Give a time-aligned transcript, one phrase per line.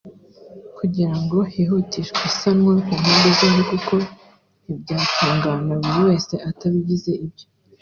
[0.77, 3.93] kugira ngo hihutishwe isanwa ku mpande zombi kuko
[4.63, 7.45] ntibyatungana buri wese atabigize ibye